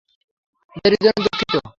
দেরির 0.75 1.01
জন্য 1.03 1.17
দুঃখিত। 1.25 1.51